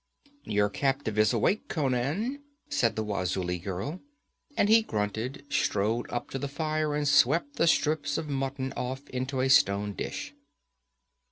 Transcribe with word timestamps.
'Your 0.45 0.67
captive 0.67 1.19
is 1.19 1.31
awake, 1.31 1.67
Conan,' 1.67 2.41
said 2.67 2.95
the 2.95 3.03
Wazuli 3.03 3.59
girl, 3.59 4.01
and 4.57 4.67
he 4.67 4.81
grunted, 4.81 5.45
strode 5.47 6.09
up 6.09 6.31
to 6.31 6.39
the 6.39 6.47
fire 6.47 6.95
and 6.95 7.07
swept 7.07 7.57
the 7.57 7.67
strips 7.67 8.17
of 8.17 8.27
mutton 8.27 8.73
off 8.73 9.07
into 9.09 9.41
a 9.41 9.47
stone 9.47 9.93
dish. 9.93 10.33